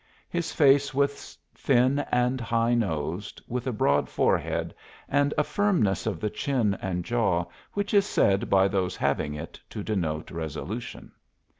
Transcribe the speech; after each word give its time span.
His 0.31 0.51
face 0.51 0.95
was 0.95 1.37
thin 1.53 1.99
and 2.11 2.41
high 2.41 2.73
nosed, 2.73 3.39
with 3.47 3.67
a 3.67 3.71
broad 3.71 4.09
forehead 4.09 4.73
and 5.07 5.31
a 5.37 5.43
"firmness" 5.43 6.07
of 6.07 6.19
the 6.19 6.31
chin 6.31 6.73
and 6.81 7.05
jaw 7.05 7.45
which 7.73 7.93
is 7.93 8.07
said 8.07 8.49
by 8.49 8.67
those 8.67 8.95
having 8.95 9.35
it 9.35 9.59
to 9.69 9.83
denote 9.83 10.31
resolution. 10.31 11.11